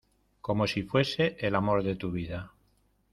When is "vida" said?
2.11-2.53